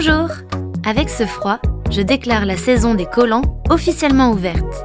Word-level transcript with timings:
Bonjour 0.00 0.28
Avec 0.86 1.08
ce 1.08 1.26
froid, 1.26 1.58
je 1.90 2.02
déclare 2.02 2.46
la 2.46 2.56
saison 2.56 2.94
des 2.94 3.04
collants 3.04 3.42
officiellement 3.68 4.30
ouverte. 4.30 4.84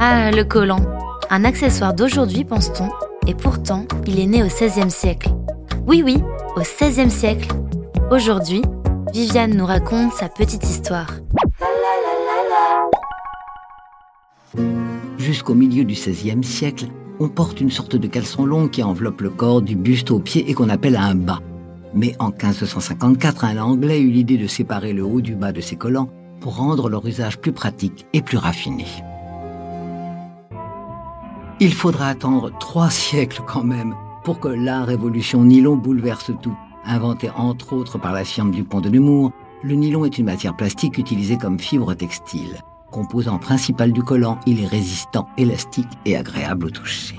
Ah, 0.00 0.32
le 0.32 0.42
collant, 0.42 0.84
un 1.30 1.44
accessoire 1.44 1.94
d'aujourd'hui 1.94 2.42
pense-t-on, 2.42 2.88
et 3.28 3.34
pourtant 3.34 3.86
il 4.04 4.18
est 4.18 4.26
né 4.26 4.42
au 4.42 4.48
XVIe 4.48 4.90
siècle. 4.90 5.30
Oui 5.86 6.02
oui, 6.04 6.20
au 6.56 6.60
XVIe 6.60 7.08
siècle. 7.08 7.50
Aujourd'hui, 8.10 8.62
Viviane 9.12 9.54
nous 9.54 9.64
raconte 9.64 10.12
sa 10.12 10.28
petite 10.28 10.64
histoire. 10.64 11.12
Jusqu'au 15.18 15.54
milieu 15.54 15.84
du 15.84 15.94
XVIe 15.94 16.42
siècle, 16.42 16.86
on 17.20 17.28
porte 17.28 17.60
une 17.60 17.70
sorte 17.70 17.94
de 17.94 18.08
caleçon 18.08 18.44
long 18.44 18.66
qui 18.66 18.82
enveloppe 18.82 19.20
le 19.20 19.30
corps 19.30 19.62
du 19.62 19.76
buste 19.76 20.10
au 20.10 20.18
pied 20.18 20.50
et 20.50 20.54
qu'on 20.54 20.68
appelle 20.68 20.96
un 20.96 21.14
bas. 21.14 21.38
Mais 21.94 22.16
en 22.18 22.30
1554, 22.30 23.44
un 23.44 23.58
Anglais 23.58 24.00
eut 24.00 24.10
l'idée 24.10 24.38
de 24.38 24.46
séparer 24.46 24.92
le 24.92 25.04
haut 25.04 25.20
du 25.20 25.34
bas 25.34 25.52
de 25.52 25.60
ses 25.60 25.76
collants 25.76 26.08
pour 26.40 26.56
rendre 26.56 26.88
leur 26.88 27.06
usage 27.06 27.38
plus 27.38 27.52
pratique 27.52 28.06
et 28.12 28.22
plus 28.22 28.38
raffiné. 28.38 28.86
Il 31.60 31.72
faudra 31.72 32.08
attendre 32.08 32.50
trois 32.58 32.90
siècles 32.90 33.42
quand 33.46 33.62
même 33.62 33.94
pour 34.24 34.40
que 34.40 34.48
la 34.48 34.84
révolution 34.84 35.44
nylon 35.44 35.76
bouleverse 35.76 36.32
tout. 36.42 36.56
Inventé 36.84 37.30
entre 37.36 37.74
autres 37.74 37.98
par 37.98 38.12
la 38.12 38.24
firme 38.24 38.50
du 38.50 38.64
Pont 38.64 38.80
de 38.80 38.88
Nemours, 38.88 39.30
le 39.62 39.74
nylon 39.74 40.04
est 40.04 40.18
une 40.18 40.26
matière 40.26 40.56
plastique 40.56 40.98
utilisée 40.98 41.38
comme 41.38 41.60
fibre 41.60 41.94
textile. 41.94 42.60
Composant 42.90 43.38
principal 43.38 43.92
du 43.92 44.02
collant, 44.02 44.38
il 44.46 44.62
est 44.62 44.66
résistant, 44.66 45.28
élastique 45.38 45.88
et 46.04 46.16
agréable 46.16 46.66
au 46.66 46.70
toucher. 46.70 47.16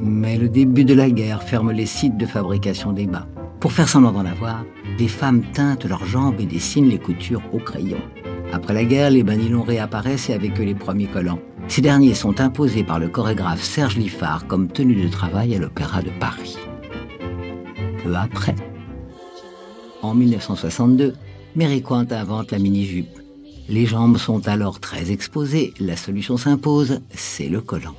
Mais 0.00 0.36
le 0.36 0.48
début 0.48 0.84
de 0.84 0.94
la 0.94 1.10
guerre 1.10 1.42
ferme 1.42 1.72
les 1.72 1.86
sites 1.86 2.16
de 2.16 2.26
fabrication 2.26 2.92
des 2.92 3.06
bas. 3.06 3.26
Pour 3.60 3.72
faire 3.72 3.88
semblant 3.88 4.12
d'en 4.12 4.26
avoir, 4.26 4.64
les 4.98 5.08
femmes 5.08 5.42
teintent 5.52 5.86
leurs 5.86 6.04
jambes 6.04 6.40
et 6.40 6.46
dessinent 6.46 6.88
les 6.88 6.98
coutures 6.98 7.42
au 7.52 7.58
crayon. 7.58 7.98
Après 8.52 8.74
la 8.74 8.84
guerre, 8.84 9.10
les 9.10 9.22
bas 9.22 9.36
nylons 9.36 9.62
réapparaissent 9.62 10.30
et 10.30 10.34
avec 10.34 10.60
eux 10.60 10.64
les 10.64 10.74
premiers 10.74 11.06
collants. 11.06 11.40
Ces 11.68 11.80
derniers 11.80 12.14
sont 12.14 12.40
imposés 12.40 12.84
par 12.84 12.98
le 12.98 13.08
chorégraphe 13.08 13.62
Serge 13.62 13.96
Liffard 13.96 14.46
comme 14.46 14.68
tenue 14.68 15.02
de 15.02 15.08
travail 15.08 15.54
à 15.54 15.58
l'Opéra 15.58 16.00
de 16.00 16.10
Paris. 16.20 16.56
Peu 18.04 18.14
après, 18.14 18.54
en 20.02 20.14
1962, 20.14 21.14
Mary 21.56 21.82
Quant 21.82 22.06
invente 22.10 22.52
la 22.52 22.58
mini-jupe. 22.58 23.18
Les 23.68 23.86
jambes 23.86 24.18
sont 24.18 24.46
alors 24.46 24.78
très 24.78 25.10
exposées, 25.10 25.74
la 25.80 25.96
solution 25.96 26.36
s'impose, 26.36 27.00
c'est 27.10 27.48
le 27.48 27.60
collant. 27.60 27.96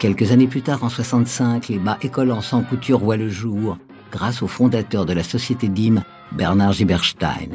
Quelques 0.00 0.32
années 0.32 0.46
plus 0.46 0.62
tard, 0.62 0.82
en 0.82 0.88
65, 0.88 1.68
les 1.68 1.78
bas 1.78 1.98
et 2.00 2.08
collants 2.08 2.40
sans 2.40 2.62
couture 2.62 3.00
voient 3.00 3.18
le 3.18 3.28
jour 3.28 3.76
grâce 4.10 4.40
au 4.40 4.46
fondateur 4.46 5.04
de 5.04 5.12
la 5.12 5.22
société 5.22 5.68
DIM, 5.68 6.02
Bernard 6.32 6.72
Giberstein. 6.72 7.50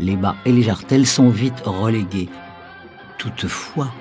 Les 0.00 0.16
bas 0.16 0.34
et 0.44 0.50
les 0.50 0.64
jartelles 0.64 1.06
sont 1.06 1.30
vite 1.30 1.62
relégués. 1.64 2.28
Toutefois, 3.18 3.92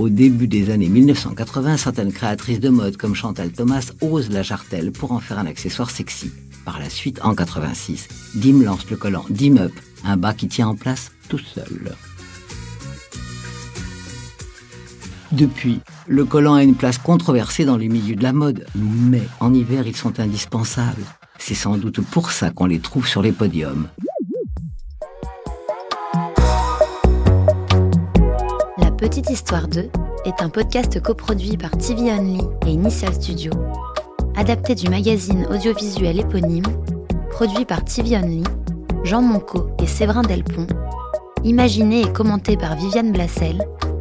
au 0.00 0.08
début 0.08 0.48
des 0.48 0.70
années 0.70 0.88
1980, 0.88 1.76
certaines 1.76 2.12
créatrices 2.12 2.58
de 2.58 2.68
mode 2.68 2.96
comme 2.96 3.14
Chantal 3.14 3.52
Thomas 3.52 3.92
osent 4.00 4.30
la 4.30 4.42
jartelle 4.42 4.90
pour 4.90 5.12
en 5.12 5.20
faire 5.20 5.38
un 5.38 5.46
accessoire 5.46 5.90
sexy. 5.90 6.32
Par 6.64 6.80
la 6.80 6.90
suite, 6.90 7.20
en 7.22 7.36
86, 7.36 8.08
Dim 8.34 8.64
lance 8.64 8.90
le 8.90 8.96
collant 8.96 9.24
Dim 9.30 9.58
Up, 9.58 9.72
un 10.02 10.16
bas 10.16 10.34
qui 10.34 10.48
tient 10.48 10.66
en 10.66 10.74
place 10.74 11.12
tout 11.28 11.38
seul. 11.38 11.94
Depuis, 15.32 15.80
le 16.06 16.24
collant 16.24 16.54
a 16.54 16.62
une 16.62 16.74
place 16.74 16.96
controversée 16.96 17.66
dans 17.66 17.76
les 17.76 17.88
milieux 17.88 18.16
de 18.16 18.22
la 18.22 18.32
mode, 18.32 18.64
mais 18.74 19.22
en 19.40 19.52
hiver, 19.52 19.86
ils 19.86 19.96
sont 19.96 20.20
indispensables. 20.20 21.04
C'est 21.38 21.54
sans 21.54 21.76
doute 21.76 22.00
pour 22.00 22.30
ça 22.30 22.50
qu'on 22.50 22.64
les 22.64 22.80
trouve 22.80 23.06
sur 23.06 23.20
les 23.20 23.32
podiums. 23.32 23.88
La 28.78 28.90
Petite 28.90 29.28
Histoire 29.28 29.68
2 29.68 29.90
est 30.24 30.42
un 30.42 30.48
podcast 30.48 31.00
coproduit 31.00 31.58
par 31.58 31.72
TV 31.72 32.10
Only 32.10 32.40
et 32.66 32.70
Initial 32.70 33.12
Studio, 33.12 33.52
adapté 34.34 34.74
du 34.74 34.88
magazine 34.88 35.46
audiovisuel 35.50 36.20
éponyme, 36.20 36.66
produit 37.30 37.66
par 37.66 37.84
TV 37.84 38.16
Only, 38.16 38.44
Jean 39.04 39.20
Monco 39.20 39.68
et 39.82 39.86
Séverin 39.86 40.22
Delpont, 40.22 40.66
imaginé 41.44 42.00
et 42.00 42.12
commenté 42.12 42.56
par 42.56 42.76
Viviane 42.76 43.12
Blassel 43.12 43.62